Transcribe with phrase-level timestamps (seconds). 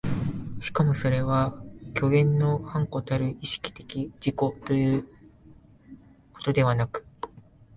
[0.59, 1.61] しかもそれは
[1.95, 4.35] 虚幻の伴子たる意識的自己
[4.65, 5.07] という
[6.33, 7.05] ことではなく、